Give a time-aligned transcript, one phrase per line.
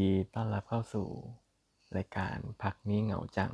[0.00, 1.06] ดีต้อนรับเข้าสู่
[1.96, 3.52] รายการพักนี้เหงาจัง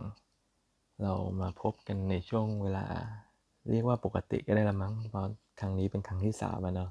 [1.02, 2.86] เรามาพบกันในช่วงเวลา
[3.70, 5.24] เรียกว่าปกติก็ได้ละมั้งเพราะ
[5.60, 6.90] ครั้งนี้เป็นครั้งที่สามแล้วเนาะ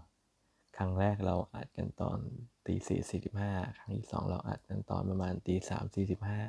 [0.78, 2.18] ครั้งแรกเราอัดกันตอน
[2.66, 6.39] ตีสี่สี่สิบห้าครั้งที่สองเราอัดกันตอนประมาณตีสามสี่สิบห้า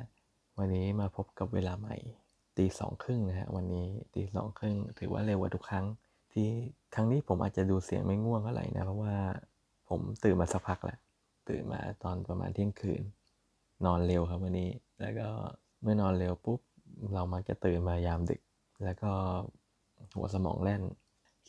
[0.57, 1.95] วันนี้มาพบกับเวลาใหม่
[2.57, 5.85] ตีสองครึ่งนะฮะวันนี้ตีสองครึ่งถือว่าเร็วกว่าทุกครั้ง
[6.33, 6.49] ที่
[6.95, 9.15] ครั้งนี้ผมอาจจะดูเสียงไม่ง่วงเท่าไหร่นะเพราะว่า
[9.89, 10.99] ผมตื่นมาสักพักแล้ว
[11.49, 13.03] ตื่นมาตอนประมาณเที่ยงคืน
[13.85, 14.69] นอนเร็วครับวันนี้
[15.01, 15.27] แล้วก็
[15.81, 16.59] เมื่อนอนเร็วปุ๊บ
[17.13, 18.41] เรามักจะตื่นมายามดึก
[18.83, 19.11] แล้วก็
[20.15, 20.81] หัวสมองแล่น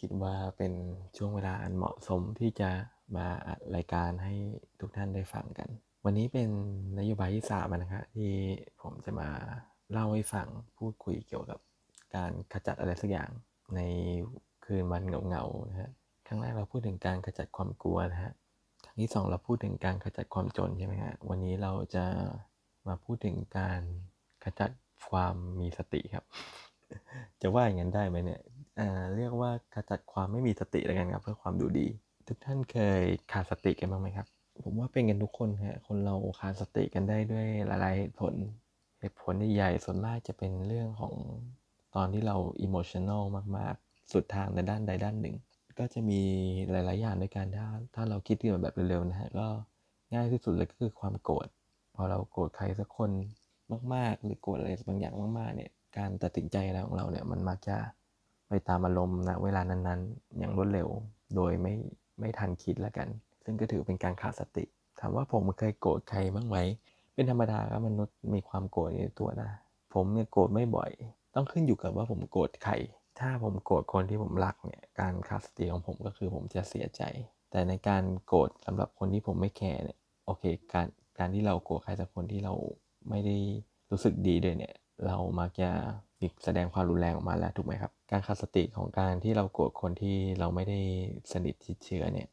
[0.00, 0.72] คิดว่าเป็น
[1.16, 2.70] ช่วงเวลาอันเหมาะสมที่จะ
[3.16, 4.34] มาอัดรายการให้
[4.80, 5.68] ทุกท่านได้ฟังกัน
[6.04, 6.50] วันนี้เป็น
[6.98, 8.32] นโยบายที่สามนะครับที่
[8.82, 9.28] ผมจะมา
[9.92, 11.58] เล่าให้ฟังพูดคุยเกี่ยวกับ
[12.16, 13.30] การขจัดอะไรสักอย่าง
[13.76, 13.80] ใน
[14.64, 15.90] คืนวันเหงาๆนะฮะ
[16.26, 18.32] ครั้งแรกเราพูดถึงการขจัดความกลัวนะฮะ
[18.98, 22.04] ที่สองเราพูดถึงการขจัดความจนใช่ไหมฮะวันนี้เราจะ
[22.88, 23.82] มาพูดถึงการ
[24.44, 24.70] ขจัด
[25.08, 26.24] ความมีสติครับ
[27.40, 28.40] จะว่าอย่างนั้นได้ไหมเนี่ย
[29.16, 31.86] เรียกว่าขจัดความไม่มีสติแล้วกันครับ เพื่อความดูดี
[32.26, 33.02] ทุกท่านเคย
[33.32, 34.26] ขาดสติกันบ้างไหมครับ
[34.62, 38.34] ผมว่าเป็นกันทุกคนฮะคนเราขาดสติกันได้ด้วยหลายๆเหตุผล
[39.00, 41.14] เหตุผลใหญ่ๆส่วนมากจะเป็นเรื่องของ
[41.94, 43.22] ตอนที่เราอิโมชัน a ล
[43.56, 45.36] มากๆ สุดทางในด้านใดด้านหนึ่ง
[45.78, 46.20] ก็จะมี
[46.70, 49.46] หลาย ๆ อย่างในการถ้าถ้าเราคิดขึ้นแบบเร็ว ๆ นะฮะ ก็
[50.14, 51.48] ง่ายที่สุดเลยก็คือความโกรธ
[51.94, 53.10] พอเราโกรธใครสักคน
[53.94, 57.76] มาก ๆ หรือโกรธอะไรบางอย่างมาก ๆ เนี่ย การตัดสินใจอะไรของเราเนี่ย มันมักจะ
[58.48, 60.88] ไปตามอารมณ์นะเวลานั้น ๆ อย่างรวดเร็ว
[61.36, 61.74] โดยไม่
[62.20, 63.08] ไม่ทันคิดแล้วกัน
[63.44, 64.64] ซึ่งก็ถือเป็นการขาดสติ
[65.00, 66.56] ถามว่าผมเคยโกรธใครบ้างไหม
[67.14, 69.50] เป็นธรรมดาครับมนุษย์มีความโกรธในตัวนะ
[69.94, 70.90] ผมเนี่ยโกรธไม่บ่อย
[71.34, 72.72] ต้องขึ้นอยู่กับว่าผมโกรธใคร
[73.18, 77.02] ถ้าผมโกรธคนที่ผมรักเนี่ย การขาสติของผมก็คือผมจะเสียใจ
[77.50, 80.86] แต่ในการโกรธสำหรับคนที่ผมไม่แคร์เนี่ย โอเค การ
[81.18, 82.54] การที่เราโกรธใครสักคนที่เรา
[83.10, 83.36] ไม่ได้
[83.90, 84.74] รู้สึกดีด้วยเนี่ย
[85.06, 85.70] เรามักจะ
[86.20, 90.80] มีแสดงความรุนแรงออกมาแล้วถูกไหมครับ การขาดสติของการที่เราโกรธคนที่เราไม่ได้
[91.32, 92.28] สนิทชิดเชื้อเนี่ย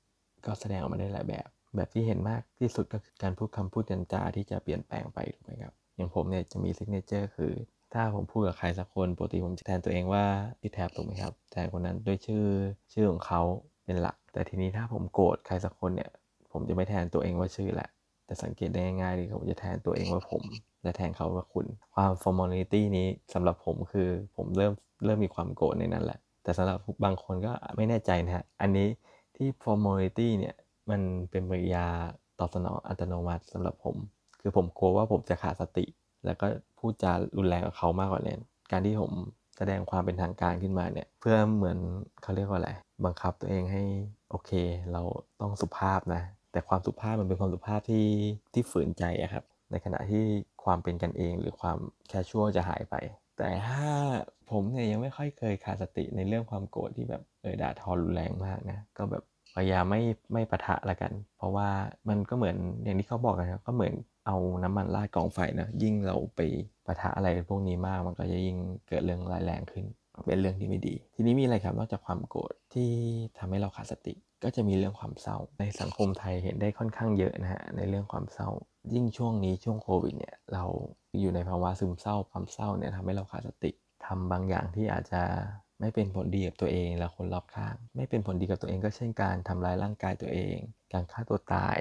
[0.45, 7.53] ก็แสดงออกมาได้หลายแบบ แบบที่เห็นมากที่สุดก็คือการพูดคำพูดกันจาที่จะเปลี่ยนแปลงไปถูกไหมครับ อย่างผมเนี่ยจะมีซิกเนเจอร์คือ
[7.93, 10.23] ถ้าผมพูดกับใครสักคนปกติผมจะแทนตัวเองว่า
[10.59, 12.45] พี่แทบถูกไหมครับแทนคนนั้นด้วยชื่อ
[12.93, 13.41] ชื่อของเขา
[13.85, 16.09] เป็นหลัก แต่ทีนี้ถ้าผมโกรธใครสักคนเนี่ย
[16.51, 17.89] ผมจะไม่แทนตัวเองว่าชื่อแหละ
[18.25, 20.43] แต่สังเกตได้ง่ายๆเลยผมจะแทนตัวเองว่าผม
[20.83, 21.65] และแทนเขาว่าคุณ
[21.95, 24.73] ความ formality นี้สำหรับผมคือผมเริ่ม
[25.05, 28.87] เริ่มมีความโกรธในนั้นแหละ แต่สำหรับบางคนก็ไม่แน่ใจนะฮะอันนี้
[29.35, 30.55] ที่ formality เนี่ย
[30.89, 31.85] มันเป็นปริยา
[32.39, 33.95] ตอบสนองอัตโนมัติสำหรับผม
[34.41, 35.85] คือผมกลัวว่าผมจะขาดสติ
[36.25, 36.47] แล้วก็
[36.79, 38.41] พูดจารุนแรงกับเขามากกว่านั้น
[38.71, 39.11] การที่ผม
[39.57, 41.77] แสดงความเป็นทางการขึ้นมาเนี่ย เพื่อเหมือน
[42.21, 42.71] เขาเรียกว่าอะไร
[43.05, 43.83] บังคับตัวเองให้
[44.29, 44.51] โอเค
[44.91, 45.01] เรา
[45.41, 48.07] ต้องสุภาพนะ แต่ความสุภาพมันเป็นความสุภาพที่
[48.53, 50.23] ที่ฝืนใจอะครับ ในขณะที่
[50.63, 52.95] ความเป็นกันเองหรือความแคชชวลจะหายไป
[53.37, 53.87] แต่ถ้า
[54.51, 59.23] ผมเนี่ยยังไม่ค่อยเคยขาดสติในเรื่องความโกรธที่แบบเออด่าทอรุนแรงมากนะก็แบบ
[59.55, 60.01] พยายามไม่
[60.33, 61.69] ไม่ปะทะละกัน เพราะว่า
[62.09, 63.93] มันก็เหมือนอย่างที่เขาบอกกันครับก็เหมือน
[64.27, 66.39] เอาน้ำมันราดกองไฟนะยิ่งเราไป
[66.85, 68.57] ปะทะอะไรพวกนี้มากมันก็จะยิ่ง
[68.87, 69.85] เกิดเรื่องร้ายแรงขึ้น
[70.25, 72.89] เป็นเรื่องที่ไม่ดี ทีนี้มีอะไรครับนอกจากความโกรธที่
[73.37, 74.13] ทำให้เราขาดสติ
[74.43, 78.49] ก็จะมีเรื่องความเศร้า ในสังคมไทยเห็นได้ค่อนข้างเยอะนะฮะในเรื่องความเศร้า
[78.93, 80.65] ยิ่งช่วงนี้ช่วงโควิดเนี่ยเรา
[81.21, 83.71] อยู่ในภาวะซึมเศร้าความเศร้าเนี่ยทำให้เราขาดสติ
[84.05, 85.21] ทำบางอย่างที่อาจจะ
[85.79, 90.57] ไม่เป็นผลดีกับตัวเองและคนรอบข้าง ไม่เป็นผลดีกับตัวเองก็เช่นการทำร้ายร่างกายตัวเอง
[90.93, 91.77] การฆ่าตัวตาย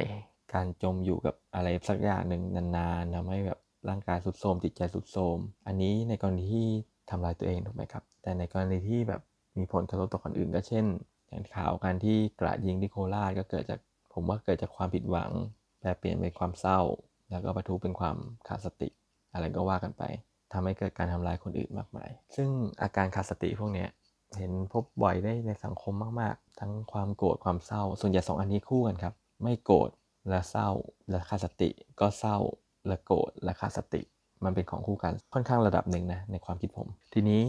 [0.54, 3.58] การจมอยู่กับอะไรสักอย่างหนึ่งนานๆทำให้แบบ
[3.88, 6.68] ร่างกายสุดโทมจิตใจสุดโทมอันนี้ในกรณีที่
[7.10, 9.22] ทำลายตัวเองถูกไหมครับ แต่ในกรณีที่แบบ
[9.58, 10.84] มีผลกระทบต่อคนอื่น ก็เช่น
[11.28, 13.78] อย่างข่าวการที่กราดยิงที่โคราชก็เกิดจาก
[14.12, 15.30] ผมว่าเกิดจากความผิดหวัง
[15.80, 16.80] แปลเปลี่ยนเป็นความเศร้า
[17.30, 18.16] แล้วก็ประทุเป็นความ
[18.48, 18.88] ขาดสติ
[19.32, 20.02] อะไรก็ว่ากันไป
[20.52, 22.48] ทำให้เกิดการทำร้ายคนอื่นมากมาย ซึ่ง
[22.82, 23.86] อาการขาดสติพวกนี้
[24.38, 29.90] เห็นพบบ่อยได้ในสังคมมาก ๆ ทั้งความโกรธความเศร้า ส่วนใหญ่สองอันนี้คู่กันครับ ไม่โกรธ
[30.28, 30.70] และเศร้า
[31.10, 31.70] และขาดสติ
[32.00, 32.36] ก็เศร้า
[32.86, 34.02] และโกรธและขาดสติ
[34.44, 37.44] มันเป็นของคู่กันค่อนข้างระดับหนึ่งนะในความคิดผม ทีนี้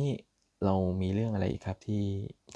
[0.66, 2.02] เรามีเรื่องอะไรอีกครับที่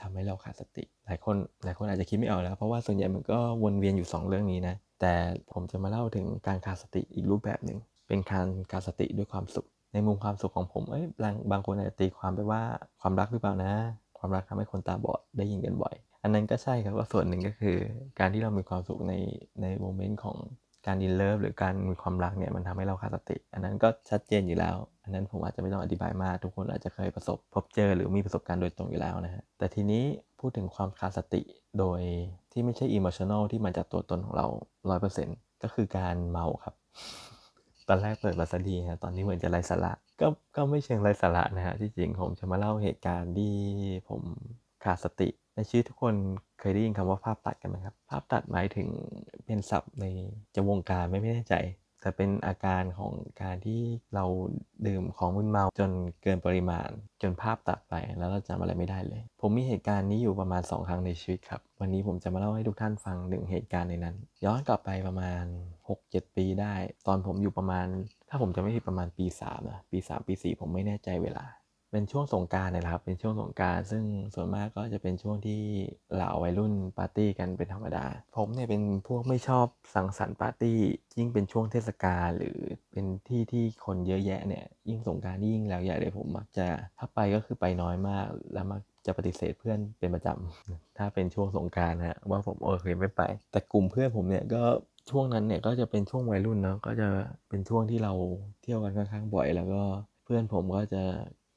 [0.02, 5.14] ทำให้เราขาดสติ หลายคนหลายคนอาจจะคิดไม่ออกแล้ว เพราะว่าส่วนใหญ่มันก็วนเวียนอยู่ 2 เรื่องนี้นะ แต่
[5.52, 7.78] ผมจะมาเล่าถึงการขาดสติอีกรูปแบบหนึ่ง
[8.08, 12.62] เป็นการขาดสติด้วยความสุข ในมุมความสุขของผม เอ้ยบางบางคนอาจจะตีความไปว่า
[13.02, 13.74] ความรักหรือเปล่านะ
[14.18, 15.96] ความรักทำให้คนตาบอดได้ยินกันบ่อย
[16.28, 17.78] อันนั้นก็ใช่ครับว่าส่วนหนึ่งก็คือ
[18.20, 19.14] การที่เรามีความสุขใน
[19.62, 20.38] ในโมเมนต์ของ
[20.88, 30.04] การดินเลิฟหรือการมีความรักเนี่ยมันทำให้เราขาดสติ อันนั้นก็ชัดเจนอยู่แล้ว อันนั้นผมอาจจะไม่ต้องอธิบายมาก ทุกคนอาจจะเคยประสบพบเจอหรือมีประสบการณ์โดยตรงอยู่แล้วนะฮะแต่ทีนี้
[30.40, 31.42] พูดถึงความขาดสติ
[31.80, 32.00] โดย
[32.52, 34.48] ที่ไม่ใช่อิโมชัน a ลที่มาจากตัวตนของเรา
[35.06, 36.76] 100%ก็คือการเมาครับ
[37.90, 43.54] ตอนแรกเปิดมาซะดีฮะตอนนี้เหมือนจะไร้สาระก็ก็ไม่เชิงไร้สาระนะฮะที่จริงผมจะมาเล่าเหตุการณ์ที่
[44.10, 44.22] ผม
[44.84, 46.16] ขาดสติ ในชีวิตทุกคน
[46.60, 48.88] เคยได้ยินคำว่าภาพตัดกันไหมครับ ภาพตัดหมายถึง
[49.46, 50.06] เป็นศัพท์ใน
[50.56, 51.56] จะวงการไม่ไม่แน่ใจ
[52.02, 53.82] แต่เป็นอาการของการที่
[54.16, 54.26] เรา
[54.88, 55.92] ดื่มของมึนเมาจน
[56.24, 56.90] เกินปริมาณ
[57.22, 64.16] จนภาพตัดไปแล้วเราจำอะไรไม่ได้เลย ผมมีเหตุการณ์นี้อยู่ประมาณ 2 ครั้งในชีวิตครับ วันนี้ผมจะมาเล่าให้ทุกท่านฟังหนึ่งเหตุการณ์ในนั้น
[64.46, 65.44] ย้อนกลับไปประมาณ
[65.90, 66.74] 6-7 ปีได้
[67.08, 67.88] ตอนผมอยู่ประมาณ
[68.30, 71.46] ถ้าผมจะไม่ผิดประมาณปี3นะปี 3 ปี 4 ผมไม่แน่ใจเวลา
[71.92, 74.04] เป็นช่วงสงการนะครับ เป็นช่วงสงการซึ่ง
[74.34, 75.62] ส่วนมากก็จะเป็นช่วงที่
[76.14, 78.06] เหล่าวัยรุ่นปาร์ตี้กันเป็นธรรมดา
[78.38, 80.80] ผมเนี่ยเป็นพวกไม่ชอบสังสรรค์ปาร์ตี้
[81.18, 82.58] ยิ่งเป็นช่วงเทศกาลหรือ
[82.92, 86.68] เป็นที่ที่คนเยอะแยะเนี่ย ยิ่งสงการยิ่งแล้วใหญ่เลยผมมักจะ
[87.00, 94.64] ถ้าไปก็คือไปน้อยมากแล้วมักจะปฏิเสธเพื่อนเป็นประจำถ้าเป็นช่วงสงการนะฮะว่าผมโอเคไม่ไป แต่กลุ่มเพื่อนผมเนี่ยก็
[95.10, 97.10] ช่วงนั้นเนี่ยก็จะเป็นช่วงวัยรุ่นเนาะก็จะ
[97.50, 98.14] เป็นช่วงที่เรา
[98.62, 99.84] เที่ยวกันค่อนข้างบ่อย แล้วก็
[100.26, 101.04] เพื่อนผมก็จะ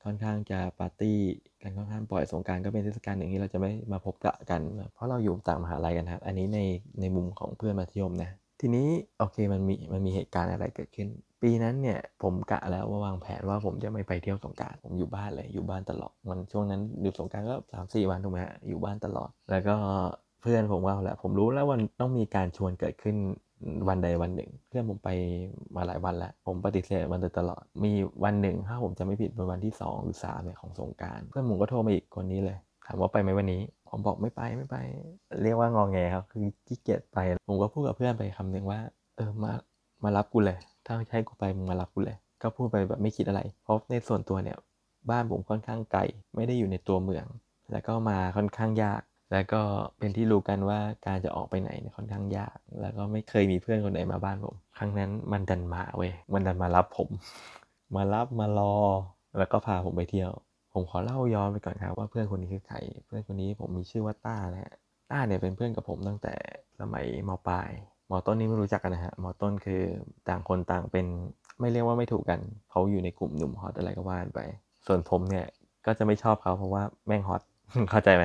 [0.05, 1.19] ค่อนข้างจะปาร์ตี้
[1.62, 4.61] กันค่อนข้างบ่อยสงการก็เป็นเทศกาลหนึ่งที่เราจะไม่มาพบกะกัน
[4.94, 6.61] เพราะเราอยู่ต่างมหาลัยกันครับอันนี้ใน
[7.00, 8.31] ในมุมของเพื่อนมัธยมนะ
[8.61, 8.88] ทีนี้
[9.19, 11.08] โอเคมันมีมันมีเหตุการณ์อะไรเกิดขึ้น
[11.43, 19.76] ปีนั้นเนี่ยผมกะแล้วว่าวางแผนว่าผมจะไม่ไปเที่ยวสงการผมอยู่บ้านเลยอยู่บ้านตลอดมันช่วงนั้นอยู่สงการก็สามสี่วันถูกไหมฮะอยู่บ้านตลอด แล้วก็
[20.43, 23.17] เพื่อนผมว่าแหละผมรู้แล้ววันต้องมีการชวนเกิดขึ้น
[23.88, 25.10] วันใดวันหนึ่ง เพื่อนผมไป
[25.76, 27.92] มาหลายวันแล้ว ผมปฏิเสธมันโดยตลอด มี
[28.24, 34.76] วันหนึ่งถ้าผมจะไม่ผิดเป็นวันที่2หรือ3เนี่ยของสงการเพื่อนผมก็โทรมาอีกคนนี้เลย ถามว่าไปไหมวันนี้ ผมบอกไม่ไปไม่ไป
[35.42, 37.18] เรียกว่างองแงครับคือขี้เกียจไป
[37.48, 38.80] ผมก็พูดกับเพื่อนไปคำหนึ่งว่า
[39.16, 39.52] เออมา
[40.04, 44.56] มารับกูเลย ถ้าใช่กูไปมึงมารับกูเลย ก็พูดไปแบบไม่คิดอะไร เพราะในส่วนตัวเนี่ย
[45.10, 46.00] บ้านผมค่อนข้างไกล
[46.34, 47.26] ไม่ได้อยู่ในตัวเมือง
[47.72, 49.02] แล้วก็มาค่อนข้างยาก
[49.32, 49.61] แล้วก็
[49.99, 57.09] เป็นที่รู้กันว่าการจะออกไปไหนเนี่ยค่อนข้างยาก แล้วก็ไม่เคยมีเพื่อนคนไหนมาบ้านผม ครั้งนั้นมันดันมาเว้ย มันดันมารับผม
[57.97, 58.75] มารับมารอ
[59.38, 60.31] แล้วก็พาผมไปเที่ยว
[60.75, 64.75] ผมขอเล่าย้อนไปก่อนครับว่าเพื่อนคนนี้คือใคร เพื่อนคนนี้ผมมีชื่อว่าต้านะฮะ
[65.11, 66.35] ต้าเนี่ยเป็นเพื่อนกับผมตั้งแต่
[66.81, 67.71] สมัยมปลาย
[68.11, 69.82] มต้นนี้ไม่รู้จักกันนะฮะ มต้นคือ
[70.29, 71.06] ต่างคนต่างเป็น
[71.61, 72.41] ไม่เรียกว่าไม่ถูกกัน
[72.71, 74.41] เขาอยู่ในกลุ่มหนุ่มฮอตอะไรก็ว่านไป
[74.87, 75.47] ส่วนผมเนี่ย
[75.87, 77.43] ก็จะไม่ชอบเขาเพราะว่าแม่งฮอต
[77.91, 78.25] เข้าใจไหม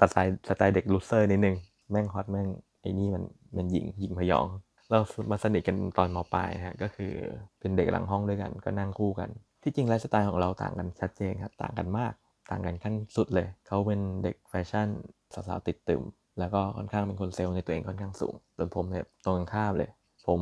[0.00, 1.56] สไตล์สไตล์เด็ก loser นิดนึง
[1.90, 2.48] แม่ง hot แม่ง
[2.80, 3.24] ไอ้นี่มัน
[3.56, 4.46] มันหยิ่งหยิ่งผยอง
[4.90, 4.98] เรา
[5.30, 7.12] มาสนิทกันตอนมปลายนะฮะก็คือ
[7.60, 9.30] เป็นเด็กหลังห้องด้วยกันก็นั่งคู่กัน
[9.62, 12.12] ที่จริงไลฟ์สไตล์ของเราต่างกันชัดเจนครับต่างกันมาก
[12.50, 14.88] ต่างกันขั้นสุดเลย เขาเป็นเด็กแฟชั่น
[15.34, 16.02] สาวๆติดตรึม
[16.38, 19.90] แล้วก็ค่อนข้างเป็นคน self ในตัวเองค่อนข้างสูงส่วนผมเนี่ยตรงกันข้ามเลย
[20.26, 20.40] ผม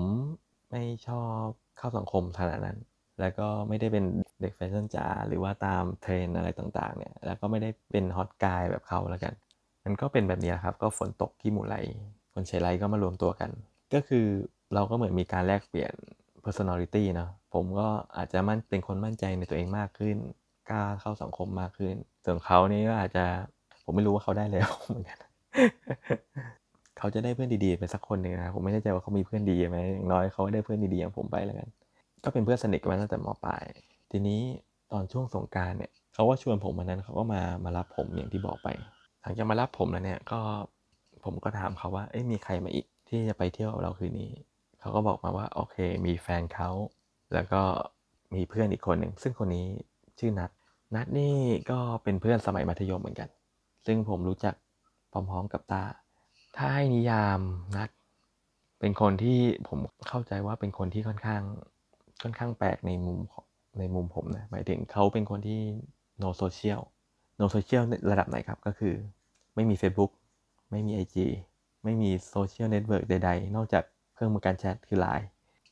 [0.71, 1.45] ไม่ชอบ
[1.79, 2.79] เข้าสังคมขนาดนั้น
[3.21, 4.05] แล้วก็ไม่ได้เป็น
[4.41, 9.35] เด็กแฟชั่นจ๋าหรือว่าตามเทรนอะไรต่างๆเนี่ยแล้วก็ไม่ได้เป็นฮอตกายแบบเขาแล้วกัน
[9.85, 11.77] มันก็เป็นแบบนี้ครับก็ฝนตกที่หมู่ไร
[12.33, 13.51] คนใช้ไรก็มารวมตัวกัน
[13.95, 14.27] ก็คือ
[14.75, 15.95] เราก็เหมือนมีการแลกเปลี่ยน
[16.45, 20.17] personality เนาะผมก็อาจจะมั่นเป็นคนมั่นใจในตัวเองมากขึ้น
[20.71, 21.95] กล้าเข้าสังคมมากขึ้น
[22.25, 23.25] ส่วนเขานี่ก็อาจจะ
[23.85, 25.19] ผมไม่รู้ว่าเขาได้แล้วเหมือนกัน
[26.99, 31.69] เขาจะได้เพื่อนดีๆไปสักคนหนึ่งนะผมไม่แน่ใจว่าเขามีเพื่อนดีไหมอย่างน้อยเขาได้เพื่อนดีๆอย่างผมไปแล้วกัน
[32.25, 33.65] ก็เป็นเพื่อนสนิทกันมาตั้งแต่มปลาย
[34.11, 34.41] ทีนี้
[34.93, 38.69] ตอนช่วงสงการเนี่ยเขาก็ชวนผมวันนั้นเขาก็มามารับผมอย่างที่บอกไป
[39.23, 40.41] หลังจากมารับผมแล้วเนี่ยก็
[41.25, 44.31] ผมก็ถามเขาว่าเอ้ยมีใครมาอีกที่จะไปเที่ยวเราคืนนี้
[44.81, 46.71] เขาก็บอกมาว่าโอเค มีแฟนเขา
[47.35, 47.63] แล้วก็
[48.35, 49.67] มีเพื่อนอีกคนหนึ่งซึ่งคนนี้
[50.19, 50.51] ชื่อนัท
[50.95, 51.37] นัทนี่
[51.71, 53.29] ก็เป็นเพื่อนสมัยมัธยมเหมือนกัน
[53.87, 54.55] ซึ่งผมรู้จัก
[55.13, 55.85] พร้อมๆกับตา
[56.57, 57.41] ถ้าให้นิยาม
[57.77, 57.91] นัท
[58.81, 61.43] เป็นคนที่ผมเข้าใจว่าเป็นคนที่ค่อนข้าง
[62.25, 63.47] ค่อนข้างแปลกในมุมของ
[63.79, 65.61] ในมุมผมนะหมายถึงเขาเป็นคนที่
[66.23, 66.81] no social
[67.41, 68.95] no social ระดับไหนครับก็คือ
[69.55, 70.11] ไม่มี Facebook
[70.71, 71.17] ไม่มี IG
[71.85, 75.29] ไม่มี social network ใดๆ นอกจากเครื่องมือการแชทคือไลน์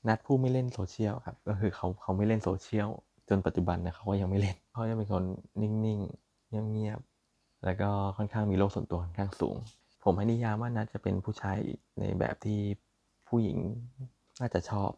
[0.08, 2.88] นัทผู้ไม่เล่นโซเชียลครับ ก็คือเขาเขาไม่เล่นโซเชียล
[3.28, 5.24] จนปัจจุบันนะเขาก็ยังไม่เล่นเขาจะเป็นคน
[5.62, 9.56] นิ่งๆ เงียบๆ แล้วก็ค่อนข้างมีโลกส่วนตัวค่อนข้างสูง
[10.04, 11.58] ผมให้นิยามว่านัทจะเป็นผู้ชาย
[12.00, 12.60] ในแบบที่
[13.28, 13.58] ผู้หญิง
[14.40, 14.90] น่าจะชอบ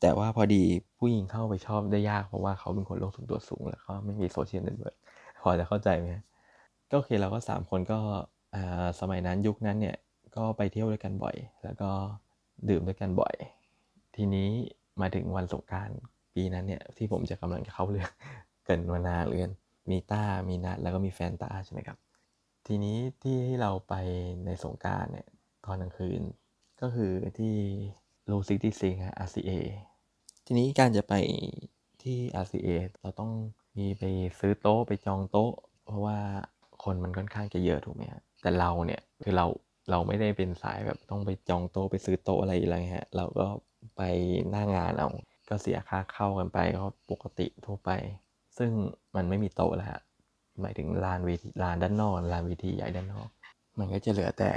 [0.00, 0.62] แต่ว่าพอดี
[0.98, 4.96] ผู้หญิงเข้าไปชอบได้ยากเพราะว่าเขาเป็นคนโลกส่วนตัวสูง แล้วก็ไม่มี social network
[5.42, 6.08] พอจะเข้าใจไหม
[6.90, 7.98] ก็โอเคเราก็สามคนก็
[9.00, 9.96] สมัยนั้นยุคนั้นเนี่ย
[10.36, 11.90] ก็ไปเที่ยวด้วยกันบ่อย แล้วก็
[12.68, 13.34] ดื่มด้วยกันบ่อย
[14.16, 14.48] ทีนี้
[15.00, 15.90] มาถึงวันสงกรานต์
[16.34, 18.10] ปีนั้นเนี่ยที่ผมจะกำลังจะเข้าเรื่อง
[18.64, 19.50] เกินมานาเรือน
[19.90, 21.98] มีต้ามีนัดแล้วก็มีแฟนต้าใช่ไหมครับ
[22.66, 23.94] ทีนี้ที่เราไป
[24.46, 25.26] ในสงกรานต์เนี่ย
[25.64, 26.20] ตอนกลางคืน
[26.80, 27.56] ก็คือที่
[28.26, 29.50] โลซิตี้ซิงฮะ RCA
[30.46, 31.14] ทีนี้การจะไป
[32.02, 32.68] ที่ RCA
[33.00, 33.30] เราต้อง
[33.78, 34.02] มีไป
[34.40, 35.52] ซื้อโต๊ะไปจองโต๊ะ
[35.84, 36.18] เพราะว่า
[36.84, 39.46] คนมันค่อนข้างจะเยอะถูกไหมฮะแต่เราเนี่ยคือเรา
[39.90, 43.46] เราไม่ได้เป็นสายแบบต้องไปจองโต๊ะไปซื้อโต๊ะอะไรอะไรฮะเราก็
[43.96, 44.02] ไป
[44.50, 45.08] หน้างานเอา
[45.48, 47.90] ก็เสียค่าเข้ากันไปก็ปกติทั่วไป
[48.58, 48.70] ซึ่ง
[49.16, 50.00] มันไม่มีโต๊ะแล้วฮะ
[50.60, 53.28] หมายถึงลานเวทีลานด้านนอกลานเวทีใหญ่ด้านนอก
[53.78, 54.52] มันก็จะเหลือแต่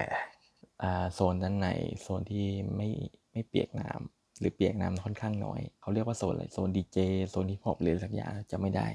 [0.83, 1.67] อ่าโซนด้านใน
[2.01, 2.89] โซนที่ไม่
[3.31, 6.97] ไม่เปียกน้ำหรือเปียกน้ำค่อนข้างน้อย เขาเรียกว่าโซนอะไรโซนดีเจ
[7.29, 8.87] โซนฮิปฮอปหรือสักอย่างจะไม่ได้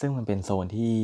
[0.00, 0.94] ซึ่งมันเป็นโซนที่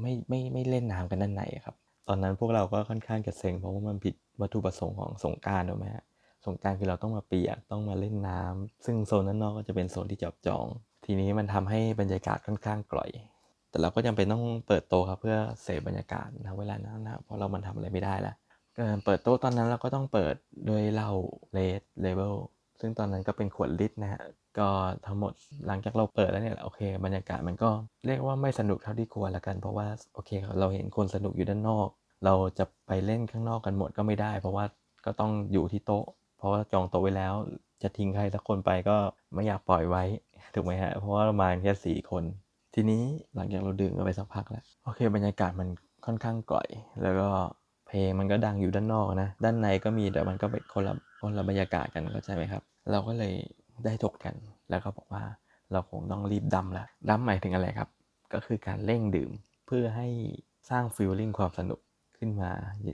[0.00, 1.76] ไม่ไม่ไม่เล่นน้ำกันด้านในครับ
[2.08, 6.04] ตอนนั้นพวกเราก็ค่อนข้างจะเซ็งเพราะว่ามันผิดวัตถุประสงค์ของสงการถูกไหมฮะ
[6.46, 10.66] สงการคือเราต้องมาเปียกต้องมาเล่นน้ำซึ่งโซนด้นนอกก็จะเป็นโซนที่จับจอง
[11.04, 13.10] ทีนี้มันทำให้บรรยากาศค่อนข้างกร่อย
[13.70, 18.34] แต่เราก็จำเป็นต้องเปิดโตครับเพื่อเสพบรรยากาศนะเวลานั้นนะเพราะเรามันทำอะไรไม่ได้แล้ว
[19.04, 20.34] เปิดโต๊ะตอนนั้นเราก็ต้องเปิด
[20.68, 21.10] ด้วยเหล้า
[21.52, 22.36] เลดเลเวล
[22.80, 24.22] ซึ่งตอนนั้นก็เป็นขวดลิตรนะฮะ
[24.58, 24.68] ก็
[25.06, 25.32] ทั้งหมด
[25.66, 27.70] หลังจากเราเปิดแล้วเนี่ยโอเค บรรยากาศมันก็
[28.06, 30.30] เรียกว่าไม่สนุกเท่าที่ควรละกัน เพราะว่าโอเค
[30.60, 31.88] เราเห็นคนสนุกอยู่ด้านนอก
[32.24, 34.64] เราจะไปเล่นข้างนอกกันหมดก็ไม่ได้ เพราะว่า
[35.04, 36.04] ก็ต้องอยู่ที่โต๊ะ
[36.38, 37.34] เพราะว่าจองโต๊ะไว้แล้ว
[37.82, 38.96] จะทิ้งใครสักคนไปก็
[39.34, 40.04] ไม่อยากปล่อยไว้
[40.54, 42.24] ถูกไหมฮะเพราะว่าเรามาแค่สี่คน
[42.74, 43.02] ทีนี้
[43.34, 45.68] หลังจากเราดื่มกันไปสักพักแล้วโอเค บรรยากาศมัน
[46.06, 46.68] ค่อนข้างก่อย
[47.02, 47.28] แล้วก็
[47.88, 53.34] เพลงมันก็ดังอยู่ด้านนอกนะ ด้านในก็มีแต่มันก็เป็นคนละคนละบรรยากาศกันเข้าใจไหมครับ เราก็เลย
[53.84, 54.34] ได้ถกกัน
[54.70, 55.24] แล้วก็บอกว่า
[55.72, 57.88] เราคงต้องรีบดำละดำหมายถึงอะไรครับ
[58.32, 59.30] ก็คือการเร่งดื่ม
[59.66, 60.08] เพื่อให้
[60.70, 61.80] สร้าง feeling ความสนุก
[62.18, 62.50] ขึ้นมา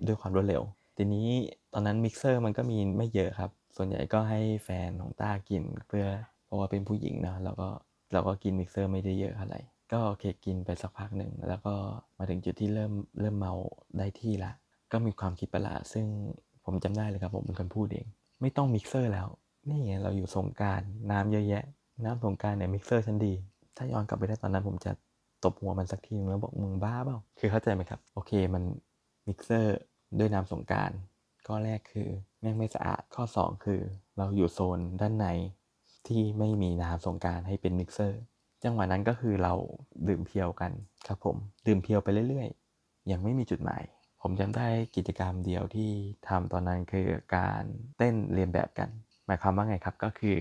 [0.06, 0.62] ด้วยความรวดเร็ว
[0.96, 1.28] ทีนี้
[1.72, 6.04] ตอนนั้นมิกเซอร์มันก็มีไม่เยอะครับ ส่วนใหญ่ก็ให้แฟนของต้ากินเพื่อ
[6.44, 7.68] เพราะว่าเป็นผู้หญิงนะแล้วก็
[8.12, 9.56] เราก็กินมิกเซอร์ไม่ได้เยอะเท่าไร
[9.92, 11.74] ก็โอเคกินไปสักพักหนึ่งแล้วก็
[12.18, 13.54] มาถึงจุดที่เริ่มเริ่มเมา
[13.98, 14.52] ได้ที่ละ
[14.94, 16.06] ก็มีความคิดประหลาดซึ่ง
[16.64, 18.06] ผมจำได้เลยครับผมเป็นคนพูดเอง
[18.40, 19.28] ไม่ต้องมิกเซอร์แล้ว
[19.68, 21.64] นี่ไงเราอยู่สงกรานต์น้ำเยอะแยะ
[22.04, 23.34] น้ำสงกรานต์เนี่ยมิกเซอร์ชั้นดี
[23.76, 24.92] ถ้าย้อนกลับไปได้ตอนนั้นผมจะ
[25.44, 28.62] ตบหัวมันสักทีนึงแล้วบอกมึงบ้าเปล่าคือเข้าใจไหมครับ โอเคมัน
[29.26, 29.78] มิกเซอร์
[30.18, 30.90] ด้วยน้ำสงกรานต์
[31.46, 32.08] ข้อแรกคือ
[32.40, 33.80] แม่งไม่สะอาดข้อ 2 คือ
[34.16, 35.26] เราอยู่โซนด้านใน
[36.08, 38.20] ที่ไม่มีน้ำสงกรานต์ให้เป็นมิกเซอร์
[38.64, 39.54] จังหวะนั้นก็คือเรา
[40.08, 40.72] ดื่มเพียวกัน
[41.06, 41.36] ครับผม
[41.66, 43.82] ดื่มเพียวไปเรื่อยๆ ยังไม่มีจุดหมาย
[44.26, 45.90] ผมจำได้กิจกรรมเดียวที่
[46.28, 47.62] ทำตอนนั้นคือการ
[47.98, 48.88] เต้นเรียนแบบกัน
[49.26, 50.38] หมายความว่าไงครับก็คือ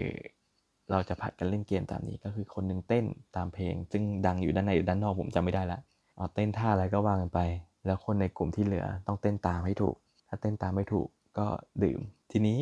[0.92, 5.80] เราจะผัดกันเล่นเกมตามนี้ก็คือคนหนึ่งเต้นตามเพลง ซึ่งดังอยู่ด้านในหรือด้านนอกผมจำไม่ได้ละ
[6.18, 7.40] เอาเต้นท่าอะไรก็ว่ากันไป
[7.86, 9.96] แล้วคนในกลุ่มที่เหลือต้องเต้นตามให้ถูก
[10.28, 11.48] ถ้าเต้นตามไม่ถูกก็
[11.84, 12.00] ดื่ม
[12.32, 12.58] ทีนี้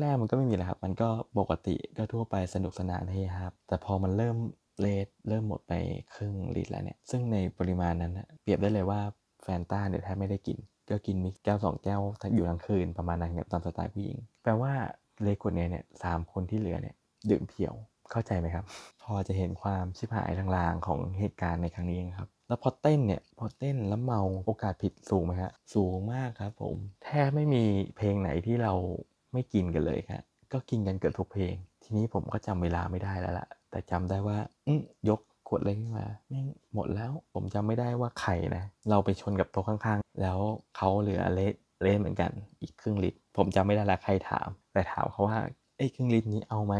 [0.00, 4.36] แรกๆมันก็ไม่มีอะไรครับ มันก็ปกติก็ทั่วไปสนุกสนานเฮฮาแต่พอมันเริ่ม
[4.80, 5.72] เลทเริ่มหมดไป
[6.14, 9.00] ครึ่งลิตรแล้วเนี่ย ซึ่งในปริมาณนั้นเปรียบได้เลยว่า
[9.44, 10.58] แฟนต้าเนี่ยแทบไม่ได้กิน
[10.90, 12.00] ก็กินมีแก้วสองแก้ว
[12.34, 14.72] อยู่ทั้งคืนประมาณนั้นครับตามสไตล์ผู้หญิง แปลว่า
[15.22, 16.94] เลขคนนี้เนี่ยสามคนที่เหลือเนี่ย
[17.30, 17.74] ดื่มเพียว
[18.10, 18.64] เข้าใจไหมครับ
[19.02, 27.64] พอจะเห็นความชิบหายทางลางของเหตุการณ์ในครั้งนี้ครับแล้วพอเต้นเนี่ยพอเต้นแล้วเมาโอกาสผิดสูงไหมฮะสูงมากครับผมแทบไม่มี
[27.96, 28.72] เพลงไหนที่เรา
[29.32, 30.22] ไม่กินกันเลยครับ
[30.52, 34.70] ก็กินกันเกือบทุกเพลง ทีนี้ผมก็จำเวลาไม่ได้แล้วล่ะแต่จำได้ว่าอ
[35.08, 40.38] ยก ขวดเล็กขึ้นมาแม่งหมดแล้วผมจำไม่ได้ว่าใครนะ เราไปชนกับโต๊ะข้างๆ แล้ว
[40.76, 45.38] เขาเหลือเลสเลสเหมือนกันอีกครึ่งลิตร ผมจำไม่ได้ละใครถาม แต่ถามเขาว่า
[45.76, 46.74] ไอ้ครึ่งลิตรนี้เอาไหม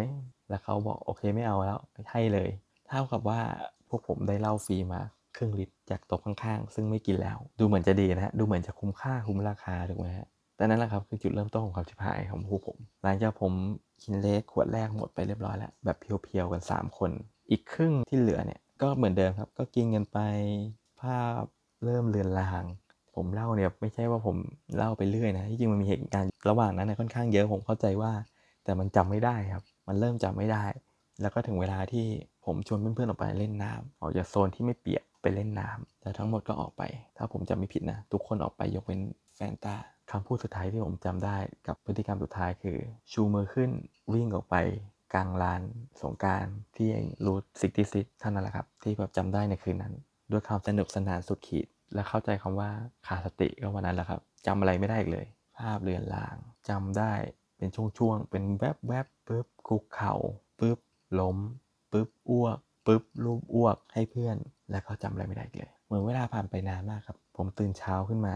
[0.48, 1.78] แล้วเขาบอกโอเคไม่เอาแล้ว
[2.12, 2.48] ให้เลย
[2.88, 3.40] เท่ากับว่า
[3.88, 5.00] พวกผมได้เหล้าฟรีมา
[5.36, 13.52] ครึ่งลิตรจากโต๊ะข้างๆ ซึ่งไม่กินแล้ว ดูเหมือนจะดีนะฮะดูเหมือนจะคุ้มค่าคุ้มราคาถูกไหมฮะแต่นั่นแหละครับคือจุดเริ่มต้นของความชิบหายของพวกผม หลังจากผม
[14.02, 17.10] กินเล็กขวดแรกหมดไปเรียบร้อยแล้ว แบบเพียวๆกัน 3 คน
[17.50, 20.18] อีกครึ่งที่เหลือเนี่ยก็เหมือนเดิมครับ ก็กินกันไป
[21.00, 21.42] ภาพ
[21.84, 22.64] เริ่มเลือนลาง
[23.14, 24.36] ผมเล่าเนี่ยไม่ใช่ว่าผม
[24.76, 28.12] เล่าไปเรื่อยนะที่จริงมันมีเหตุการณ์ระหว่างนั้นนะค่อนข้างเยอะผมเข้าใจว่า
[28.64, 30.64] แต่มันจำไม่ได้ครับ มันเริ่มจำไม่ได้
[31.20, 32.06] แล้วก็ถึงเวลาที่
[32.44, 36.82] ผมชวนเพื่อนๆออกไปเล่นน้ำออกจากโซนที่ไม่เปียกไปเล่นน้ำแล้วทั้งหมดก็ออกไป
[37.16, 39.00] ถ้าผมจำไม่ผิดนะ ทุกคนออกไปยกเว้น
[39.34, 39.74] แฟนตา
[40.10, 41.36] คำพูดสุดท้ายที่ผมจำได้
[41.66, 42.76] กับพฤติกรรมสุดท้ายคือ
[43.12, 43.70] ชูมือขึ้น
[44.12, 44.56] วิ่งออกไป
[45.12, 45.62] กลางลาน
[46.02, 46.46] สงการ
[46.76, 46.88] ที่
[47.24, 49.94] รูทซิตี้ซิตท่านั้นแหละครับ ที่แบบจำได้ในคืนนั้น
[50.30, 52.70] ด้วยความสนุกสนานสุดขีด และเข้าใจคำว่า
[53.06, 55.26] ขาดสติก็วันนั้นแหละครับจำอะไรไม่ได้อีกเลย
[55.58, 56.36] ภาพเลือนลาง
[56.68, 57.12] จำได้
[57.56, 57.68] เป็น
[57.98, 60.14] ช่วงๆเป็นแวบๆบปุ๊บคุกเข่า
[60.60, 60.78] ปุ๊บ
[61.20, 61.36] ล้ม
[61.92, 64.36] ปุ๊บอ้วกปุ๊บรูปอ้วกให้เพื่อน
[64.70, 68.34] แล้วก็จำอะไรไม่ได้เลย เหมือนเวลาผ่านไปนานมากครับ ผมตื่นเช้าขึ้นมา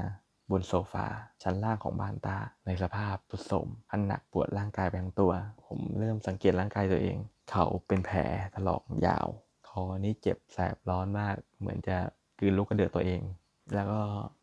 [0.51, 1.07] บนโซฟา
[1.43, 5.33] ชั้นล่างของบ้านตา ในสภาพทุดโทรมอันหนักปวดร่างกายไปทั้งตัว
[5.67, 7.17] ผมเริ่มสังเกตร่างกายตัวเอง
[7.51, 8.21] เขาเป็นแผล
[8.55, 9.27] ถลอกยาว
[9.69, 11.97] คอนี่เจ็บแสบร้อนมาก เหมือนจะ
[12.39, 13.21] กืนลูกกระเดือกตัวเอง
[13.75, 14.01] แล้วก็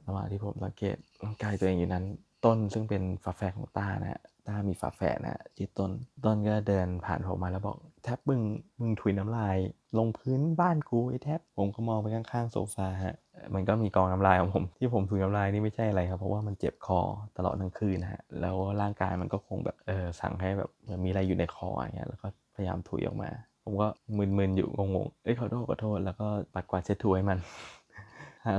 [0.08, 2.06] ระหว่างที่ผมสังเกตร่างกายตัวเองอยู่นั้น
[2.46, 5.92] ต้นซึ่งเป็นฝาแฝดของต้านะฮะตามีฝาแฝดนะฮะชื่อต้น
[6.26, 8.42] ต้นก็เดินผ่านผมมาแล้วบอกแทบมึง
[8.80, 9.58] มึงถุยน้ำลาย
[9.98, 13.16] ลงพื้นบ้านกูไอ้แทบผมก็มองไปข้างๆโซฟาฮะ
[13.56, 17.00] มันก็มีกองน้ำลายของผม ที่ผมถุยน้ำลายนี่ไม่ใช่อะไรครับ เพราะว่ามันเจ็บคอ
[17.38, 20.70] ตลอดทั้งคืนนะฮะแล้วร่างกายมันก็คงแบบเออสั่งให้แบบ
[21.04, 23.30] มีอะไรอยู่ในคออย่างเงี้ยแล้วก็พยายามถุยออกมา
[23.64, 23.88] ผมก็
[24.18, 27.40] มึนๆอยู่งงๆเอ้ยขอโทษขอโทษแล้วก็ปัดกวาดเช็ดถูให้มัน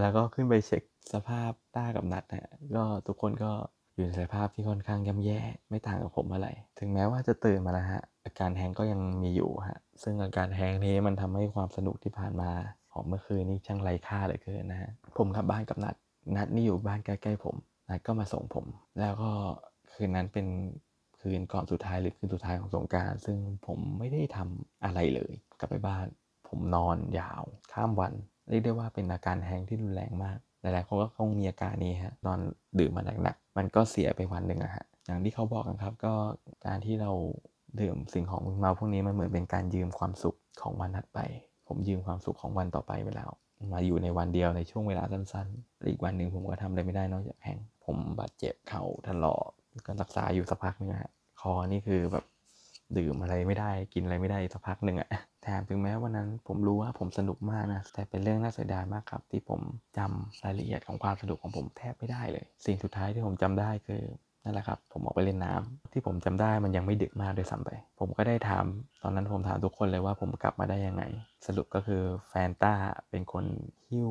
[0.03, 3.53] แล้วก็ขึ้นไปเช็คสภาพต้ากับนัดนะฮะก็ทุกคนก็
[3.97, 6.49] อยู่ในสภาพที่ค่อนข้างย่ำแย่ไม่ต่างกับผมอะไร
[6.79, 12.51] ถึงแม้ว่าจะตื่นมาแล้วฮะอาการแฮงก็ยังมีอยู่ฮะซึ่งอาการแฮงนี้มันทำให้ความสนุกที่ผ่านมา
[12.93, 15.95] ของเมื่อคืนนี้ช่างไร้ค่าเหลือเกินนะฮะผมกลับบ้านกับนัด
[16.37, 17.57] นัดนี่อยู่บ้านใกล้ๆผม
[17.89, 18.67] นัดก็มาส่งผม
[19.01, 19.31] แล้วก็
[19.93, 20.47] คืนนั้นเป็น
[21.21, 26.07] คืนก่อนสุดท้ายหรือคืนสุดท้ายของสงกราร ซึ่งผมไม่ได้ทำอะไรเลย กลับไปบ้าน
[26.49, 28.13] ผมนอนยาว ข้ามวัน
[28.49, 32.41] เรียกได้ว่าเป็นอาการแฮงที่รุนแรงมาก หลายๆคนก็คงมีอาการนี้ฮะนอน
[32.79, 36.15] ดื่มมาหนัก มันก็เสียไปวันหนึ่งอะฮะอย่างที่เขาบอกกันครับ ก็
[36.67, 37.13] การที่เรา
[37.81, 41.19] ดื่มสิ่งของมึนเมาพวกนี้มันเหมือนเป็นการยืมความสุขของวันถัดไป
[41.69, 43.31] ผมยืมความสุขของวันต่อไปไปแล้ว
[43.73, 49.51] มาอยู่ในวันเดียวในช่วงเวลาสั้นๆ อีกวันหนึ่งผมก็ทำอะไรไม่ได้นอกจากแฮงผมบาดเจ็บเข่าถลอก
[49.87, 52.25] ก็รักษาอยู่สักพักนึงฮะคอนี่คือแบบ
[52.99, 55.09] ดื่มอะไรไม่ได้กินอะไรไม่ได้สักพักหนึ่งอะ
[55.49, 59.61] แถมถึงแม้วันนั้นผมรู้ว่าผมสนุกมากนะ แต่เป็นเรื่องน่าเสียดายมากครับ ที่ผม
[59.99, 64.03] จำรายละเอียดของความสนุกของผมแทบไม่ได้เลย สิ่งสุดท้ายที่ผมจำได้คือ
[64.45, 68.65] นั่นแหละครับ ผมออกไปเล่นน้ำที่ผมจำได้มันยังไม่ดึกมากด้วยซ้ำไป ผมก็ได้ถาม
[69.03, 71.03] ตอนนั้นผมถามทุกคนเลยว่าผมกลับมาได้ยังไง
[71.47, 72.75] สรุปก็คือแฟนต้า
[73.11, 73.45] เป็นคน
[73.91, 74.11] หิ้ว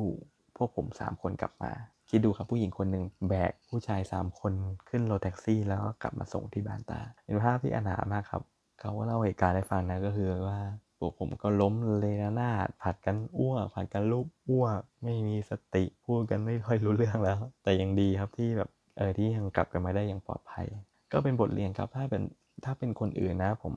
[0.56, 1.72] พวกผมสามคนกลับมา
[2.10, 4.52] คิดดูครับผู้หญิงคนหนึ่งแบกผู้ชาย 3 คน
[4.88, 8.42] ขึ้นรถแท็กซี่ แล้วก็กลับมาส่งที่บ้านตาเป็นภาพที่อนาถมากครับ
[8.80, 10.58] เขาก็เล่าเหตุการณ์ให้ฟังนะก็คือว่า
[10.98, 20.66] พวกผมก็ล้มเลระนาดผัดกันอ้วกผัดกันลุกอ้วกไม่มีสติพูดกันไม่ค่อยรู้เรื่องแล้ว แต่ยังดีครับที่แบบเออที่ยังกลับกันมาได้อย่างปลอดภัย
[21.12, 22.22] ก็เป็นบทเรียนครับถ้าเป็น
[22.64, 23.74] ถ้าเป็นคนอื่นนะ ผม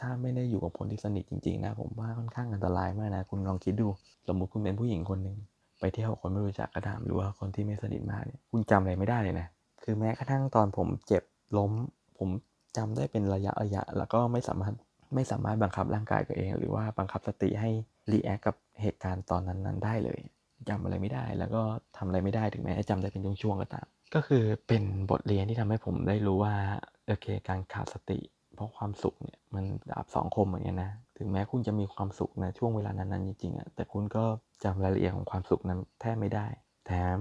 [0.00, 3.88] ถ้าไม่ได้อยู่กับคนที่สนิทจริงๆ นะ ผมว่าค่อนข้างอันตรายมากนะ คุณลองคิดดู
[4.28, 5.36] สมมุติคุณเป็นผู้หญิงคนหนึ่ง
[5.80, 9.46] ไปเที่ยวคนไม่รู้จักก็ตามหรือว่าคนที่ไม่สนิทมากเนี่ยคุณจำอะไรไม่ได้เลยนะ
[9.82, 11.22] คือแม้กระทั่งตอนผมเจ็บ
[11.56, 11.72] ล้ม
[12.18, 12.28] ผม
[12.76, 14.74] จำได้เป็นระยะระยะ แล้วก็ไม่สามารถ
[15.14, 17.70] ไม่สามารถบังคับร่างกายตัวเอง หรือว่าบังคับสติให้
[18.12, 20.20] react กับเหตุการณ์ตอนนั้นๆได้เลย
[20.68, 21.62] จำอะไรไม่ได้ แล้วก็
[21.96, 26.54] ทำอะไรไม่ได้ถึงแม้จะจำได้เป็นช่วงๆก็ตาม ก็คือเป็นบทเรียนที่ทำให้ผมได้รู้ว่า
[27.06, 28.18] โอเคการขาดสติ
[28.54, 34.24] เพราะความสุขเนี่ยมันดาบสองคมเหมือนกันนะถึงแม้คุณจะมีความสุขในช่วงเวลานั้นๆจริงๆอะแต่คุณก็
[34.64, 36.46] จำรายละเอียดของความสุขนั้นแทบไม่ได้
[36.86, 37.18] แถม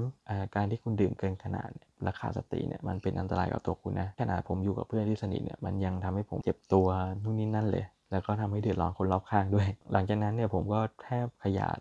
[0.56, 6.88] การที่คุณดื่มเกินขนาดเนี่ยและขาดสติเนี่ยมันเป็นอันตรายกับตัวคุณนะขนาดผมอยู่กับเพื่อนที่สนิทเนี่ยมันยังทำให้ผมเจ็บตัว
[7.24, 11.78] นู่นนี่นั่นเลย แล้วก็ทำให้เดือดร้อนคนรอบข้างด้วย หลังจากนั้นเนี่ยผมก็แทบขยาด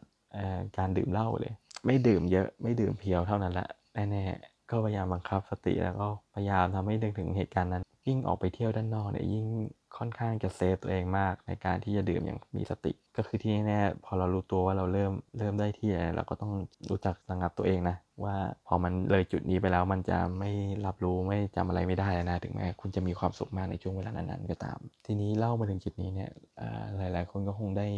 [0.78, 1.52] การดื่มเหล้าเลย
[1.86, 9.46] ไม่ดื่มเยอะไม่ดื่มเพียวเท่านั้นละแน่ๆก็พยายามบังคับสติแล้วก็พยายามทำให้นึกถึงเหตุการณ์นั้นยิ่งออกไปเที่ยวด้านนอกเนี่ยยิ่ง
[9.98, 16.52] ค่อนข้างจะเซฟตัวเองมากในการที่จะดื่มอย่างมีสติ ก็คือที่แน่ๆพอเรารู้ตัวว่าเราเริ่มเริ่มได้ที่เราก็ต้อง
[16.90, 20.50] รู้จักระงับตัวเองนะ ว่าพอมันเลยจุดนี้ไปแล้วมันจะไม่
[20.86, 26.30] รับรู้ไม่จำอะไรไม่ได้นะถึงแม้คุณจะมีความสุขมากในช่วงเวลานั้นๆก็ตาม ทีนี้เล่ามาถึงจุดนี้เนี่ย
[26.98, 27.88] หลาย ๆ คนก็คงได้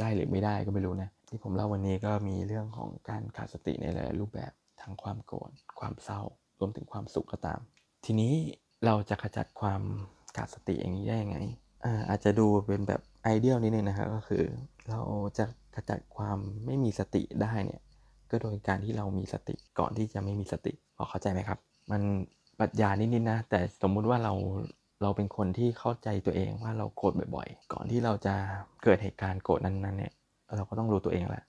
[0.00, 4.52] ได้หรือไม่ได้ก็ไม่รู้นะที่ผมเล่าวันนี้ก็มีเรื่องของการขาดสติในหลายรูปแบบ
[4.82, 6.20] ทั้งความโกรธความเศร้า
[6.60, 7.60] รวมถึงความสุขก็ตาม
[8.04, 8.32] ทีนี้
[8.84, 9.82] เราจะขจัดความ
[10.36, 11.38] ขาดสติอย่างนี้ได้ยังไง
[11.84, 14.44] อาอาจจะดูเป็นแบบไอเดียลนิดนึงนะครับก็คือ
[14.88, 15.00] เรา
[15.38, 15.44] จะ
[15.74, 17.80] ขจัดความไม่มีสติได้เนี่ย
[18.30, 21.58] ก็โดยการที่เรามีสติก่อนที่จะไม่มีสติพอเข้าใจไหมครับ
[21.90, 22.02] มัน
[22.58, 24.34] ปรัชญานิดๆนะ แต่สมมุติว่าเรา
[25.02, 28.34] เราเป็นคนที่เข้าใจตัวเองว่าเราโกรธบ่อยๆ ก่อนที่เราจะ
[28.84, 30.12] เกิดเหตุการณ์โกรธนั้นๆเนี่ย
[30.56, 31.44] เราก็ต้องรู้ตัวเองแหละ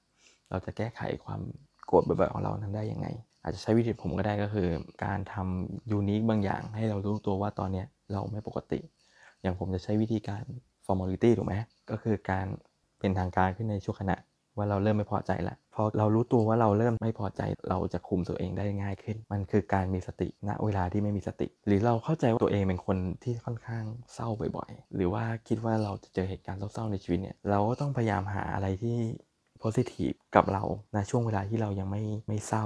[0.49, 1.41] เราจะแก้ไขความ
[1.87, 3.07] โกรธบ่อยๆของเรานั้นได้ยังไง
[3.43, 4.67] อาจจะใช้วิธีผมก็ได้ก็คือ
[5.03, 8.79] การทำยูนิคบางอย่างให้เรารู้ตัวว่าตอนเนี้ย เราไม่ปกติ
[9.41, 10.43] อย่างผมจะใช้วิธีการ
[10.85, 11.55] formality ถูกไหม
[11.89, 12.45] ก็คือการ
[12.99, 14.17] เป็นทางการขึ้นในช่วงขณะ
[14.57, 28.97] ว่าเราเริ่มไม่พอใจแล้วพอเรารู้ตัวว่าเราเริ่มไม่พอใจ เราจะคุมตัวเองได้ง่ายขึ้น มันคือการมีสติณเวลาที่ไม่มีสติ หรือเราเข้าใจว่าตัวเองเป็นคนที่ค่อนข้างเศร้าบ่อยๆ หรือว่าคิดว่าเราจะเจอเหตุการณ์เศร้าๆในชีวิตเนี่ย เราก็ต้องพยายามหาอะไรที่
[29.65, 32.65] positive กับเราในช่วงเวลาที่เรายังไม่ไม่เศร้า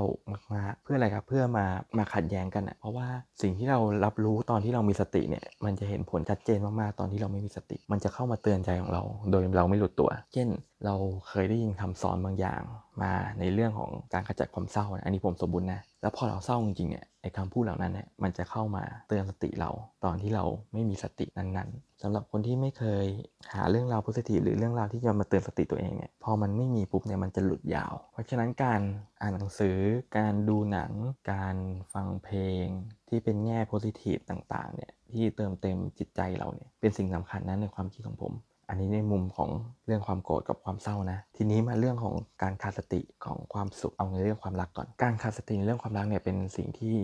[0.55, 1.65] มากๆ เพื่ออะไรครับเพื่อมา
[1.97, 3.07] มาขัดแย้งกันอะเพราะว่า
[3.41, 10.47] สิ่งที่เรารับรู้ตอนที่เรามีสติเนี่ยมันจะเห็นผลชัดเจนมากๆตอนที่เราไม่มีสติ มันจะเข้ามาเตือนใจของเรา โดยเราไม่หลุดตัว เช่น
[10.85, 10.95] เรา
[11.27, 12.61] เคยได้ยินคำสอนบางอย่าง
[13.03, 19.71] มาในเรื่องของการขจัดความเศร้า อันนี้ผมสมบูรณ์นะ แล้วพอเราเศร้าจริงๆเนี่ยไอ้คำพูดเหล่านั้นเนี่ยมันจะเข้ามาเตือนสติเรา
[20.05, 23.05] ตอนที่เราไม่มีสตินั้นๆสำหรับคนที่ไม่เคย
[23.53, 28.81] หาเรื่องราวโพสิทีฟหรือเรื่องราวที่จะมาเตือนสติตัวเองเนี่ยพอมันไม่มีปุ๊บเนี่ยมันจะหลุดยาว เพราะฉะนั้นการ
[29.21, 29.77] อ่านหนังสือ
[30.17, 30.91] การดูหนัง
[31.31, 31.55] การ
[31.93, 32.65] ฟังเพลง
[33.09, 38.33] ที่เป็นแง่โพสิทีฟต่างๆเนี่ยที่เติมเต็มจิตใจเราเนี่ยเป็นสิ่งสำคัญนะในความคิดของผม
[38.69, 39.49] อันนี้ในมุมของ
[39.85, 46.95] เรื่องความโกรธกับความเศร้านะ ทีนี้มาเรื่องของการขาดสติของความสุขเอาในเรื่องความรักก่อน การขาดสติในเรื่องความรักเนี่ยเป็นสิ่งที่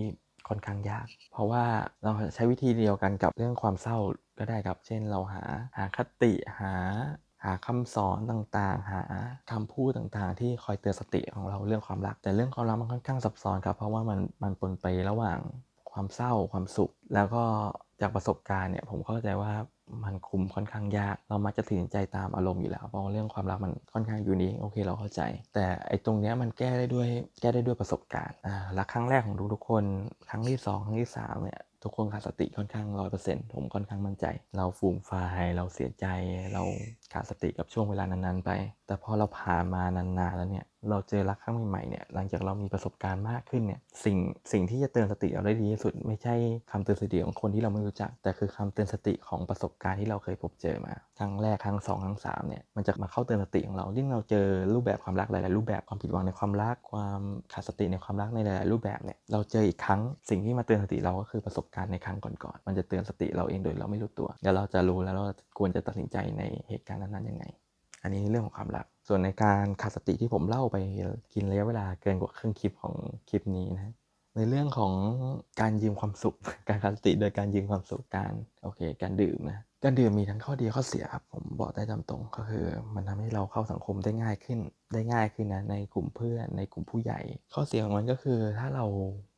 [0.48, 1.64] ค่อนข้างยาก เพราะว่า
[2.04, 3.98] เราใช้วิธีเดียวกันกับเรื่องความเศร้า
[4.40, 5.44] ก็ได้ครับ เช่นเราหา
[5.78, 6.74] หาคติหา
[7.44, 9.02] หาคำสอนต่างๆ หา
[9.52, 15.40] คำพูดต่างๆ ที่คอยเตือนสติของเราเรื่องความรัก แต่เรื่องความรักมันค่อนข้างซับซ้อนครับเพราะว่ามันมันปนไประหว่าง
[15.92, 17.44] ความเศร้าความสุข แล้วก็
[18.02, 19.52] จากประสบการณ์เนี่ยผมเข้าใจว่า
[20.04, 25.22] มันคุมค่อนข้างยาก เรามักจะตัดสินใจตามอารมณ์อยู่แล้วเพราะเรื่องความรักมันค่อนข้างอยู่นี้โอเคเราเข้าใจ
[25.54, 27.08] แต่ไอ้ตรงเนี้ยมันแก้ได้ด้วย
[27.42, 29.84] แก้ได้ด้วยประสบการณ์อ่ารักครั้งแรกของทุกๆคน
[30.30, 34.26] ครั้งที่ 2 ครั้งที่3เนี่ยทุกคนขาดสติค่อนข้างร้อยเปอร์เซ็นต์ผมค่อนข้างมั่นใจ
[34.58, 36.06] เราฟูมฟายเราเสียใจ
[36.54, 36.64] เรา
[37.14, 38.52] ขาดสติกับช่วงเวลานั้นๆไป
[38.88, 44.18] แต่พอเราผ่านมานานๆแล้วเนี่ย เราเจอรักครั้งใหม่ๆเนี่ย หลังจากเรามีประสบการณ์มากขึ้นเนี่ย สิ่ง
[44.52, 46.36] สิ่งที่จะเตือนสติเราได้ดีที่สุด ไม่ใช่
[46.72, 57.22] คำเตือนสติของคนที่เราไม่รู้จัก แต่คือคำเตือนสติของประสบการณ์ที่เราเคยพบเจอมา ครั้งแรกครั้งสองครั้งสามเนี่ย มันจะมาเข้าเตือนสติของเรายิ่งเราเจอรูปแบบความรักหลายๆรูปแบบ ความผิดหวังในความรัก ความ
[57.54, 65.26] ขาดสติในความรักในหลายๆรูปแบบเนี่ย เราเจออีกครั้ง สิ่งที่มาเตือนสติเราก็คือประสบการณ์ในครั้งก่อนๆ มันจะเตือนสติเราเองโดยเราไม่รู้ตัวเดี๋ยวเราจะรู้แล้วเรา
[65.60, 67.46] ควรจะตัดสินใจในเหตุการณ์นั้นๆยังไง
[68.04, 70.78] อันนี้เรื่องของความรัก ส่วนในการขาดสติที่ผมเล่าไป
[71.34, 72.96] กินระยะเวลาเกินกว่าครึ่งคลิปของ
[73.30, 73.94] คลิปนี้นะ
[74.36, 74.94] ในเรื่องของ
[75.62, 76.36] การยืมความสุข
[76.70, 84.60] การขาดสติโดยการยืมความสุขการโอเค การดื่มนะ การดื่มมีทั้งข้อดีข้อเสียครับผมบอกได้ตามตรงก็คือ มันทำให้เราเข้าสังคมได้ง่ายขึ้น
[84.94, 87.20] ได้ง่ายขึ้นนะในกลุ่มเพื่อนในกลุ่มผู้ใหญ่
[87.54, 88.86] ข้อเสียของมันก็คือ ถ้าเรา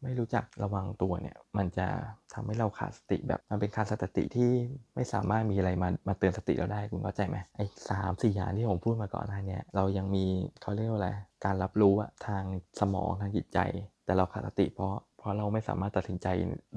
[0.04, 1.88] ไม่รู้จักระวังตัวเนี่ย มันจะ
[2.34, 4.52] ทำให้เราขาดสติแบบมันเป็นขาดสติที่
[4.96, 10.26] ไม่สามารถมีอะไรมามาเตือนสติเราได้คุณเข้าใจไหมไอ้สามสี่อย่างที่ผมพูดมาก่อนหน้านี้เรายังมี
[10.62, 11.10] เขาเรียกว่าอะไร
[11.46, 12.44] การรับรู้อะทาง
[12.80, 13.60] สมองทางจิตใจ
[14.06, 14.94] แต่เราขาดสติเพราะ
[15.28, 16.28] ราะเราไม่สามารถตัดสินใจ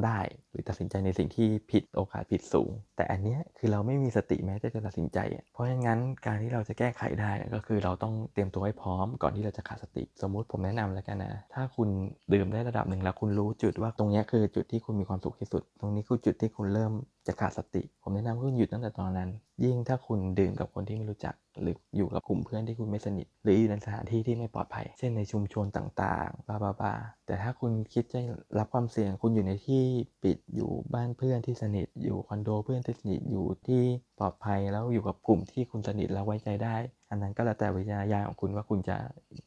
[0.04, 5.18] ได้ หรือตัดสินใจในสิ่งที่ผิดโอกาสผิดสูง แต่อันเนี้ยคือเราไม่มีสติแม้จะตัดสินใจ
[5.52, 11.88] เพราะงั้นการที่เราจะแก้ไขได้ก็คือเราต้องเตรียมตัวให้พร้อมก่อนที่เราจะขาดสติ สมมุติผมแนะนำแล้วกันนะถ้าคุณ
[12.34, 16.92] ดื่มได้ระดับหนึ่งแล้วคุณรู้จุดว่าตรงนี้คือจุดที่คุณมีความสุขที่สุด ตรงนี้คือจุดที่คุณเริ่ม
[17.26, 19.30] จะขาดสติ ผมแนะนำให้คุณหยุดตั้งแต่ตอนนั้น
[19.64, 26.94] ยิ่งถ้าคุณดื่มกับคนที่ไม่รู้จัก หรืออยู่กับกลุ่มเพื่อนที่คุณไม่สนิท หรืออยู่ในสถานที่ที่ไม่ปลอดภัย เช่นในชุมชนต่างๆบ้าบา
[27.26, 28.20] แต่ถ้าคุณคิดจะ
[28.58, 29.82] รับความเสี่ยง คุณอยู่ในที่
[30.24, 33.82] ปิด อยู่บ้านเพื่อนที่สนิท อยู่คอนโดเพื่อนที่สนิท อยู่ที่
[34.18, 36.76] ปลอดภัย แล้วอยู่กับกลุ่มที่คุณสนิทแล้วไว้ใจได้
[37.10, 38.96] อันนั้นก็แล้วแต่วิจารณญาณของคุณว่าคุณจะ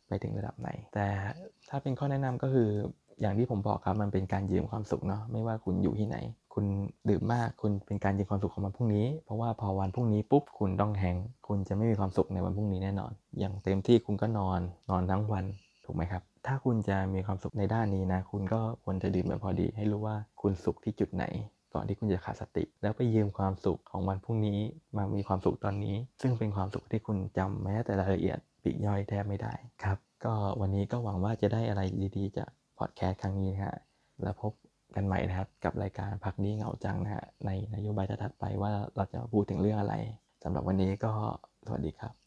[0.07, 1.07] ไปถึงระดับไหน แต่
[1.69, 2.69] ถ้าเป็นข้อแนะนำก็คือ
[3.21, 6.17] อย่างที่ผมบอกครับมันเป็นการยืมความสุขเนาะไม่ว่าคุณอยู่ที่ไหน
[6.54, 6.66] คุณ
[7.10, 11.16] ดื่มมากคุณเป็นการยืมความสุขของวันพรุ่งนี้ เพราะว่าพอวันพรุ่งนี้ปุ๊บคุณต้องแฮง
[11.48, 15.46] คุณจะไม่มีความสุขในวันพรุ่งนี้แน่นอน อย่างเต็มที่คุณก็นอนนอนทั้งวัน
[15.86, 21.26] ถูกไหมครับ ถ้าคุณจะมีความสุขในด้านนี้นะ คุณก็ควรจะดื่มแบบพอดี ให้รู้ว่าคุณสุขที่จุดไหน
[21.74, 24.60] ก่อนที่คุณจะขาดสติ แล้วไปยืมความสุขของวันพรุ่งนี้
[24.98, 31.82] มามีความสุขตอนนี้ ซึ่งเป็นความสุขที่คุณจำแม้แต่รายละเอียดปีกย่อยแทบไม่ได้ครับ ก็วันนี้ก็หวังว่าจะได้อะไร
[32.18, 33.76] ดีๆจากพอดแคสต์ครั้งนี้นะฮะ
[34.24, 34.52] แล้วพบ
[34.95, 39.95] กันใหม่นะครับ กับรายการพักนี้เหงาจังนะฮะในนโยบายถัดไปว่าเราจะพูดถึงเรื่องอะไร
[40.43, 41.12] สำหรับวันนี้ก็
[41.65, 42.22] สวัสดีครับ